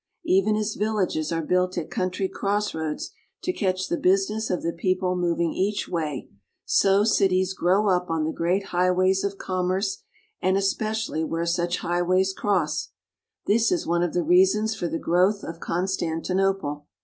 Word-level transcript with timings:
Even 0.25 0.55
as 0.55 0.73
villages 0.73 1.31
are 1.31 1.43
built 1.43 1.77
at 1.77 1.91
country 1.91 2.27
crossroads 2.27 3.11
to 3.43 3.53
catch 3.53 3.87
the 3.87 3.99
business 3.99 4.49
of 4.49 4.63
the 4.63 4.73
people 4.73 5.15
moving 5.15 5.53
each 5.53 5.87
way, 5.87 6.27
so 6.65 7.03
cities 7.03 7.53
grow 7.53 7.87
up 7.87 8.09
on 8.09 8.23
the 8.23 8.31
great 8.31 8.69
highways 8.69 9.23
of 9.23 9.37
commerce, 9.37 9.99
and 10.41 10.57
especially 10.57 11.23
where 11.23 11.45
such 11.45 11.77
high 11.81 12.01
ways 12.01 12.33
cross. 12.33 12.89
This 13.45 13.71
is 13.71 13.85
one 13.85 14.01
of 14.01 14.13
the 14.15 14.23
reasons 14.23 14.73
for 14.73 14.87
the 14.87 14.97
growth 14.97 15.43
of 15.43 15.59
Constantinople. 15.59 16.87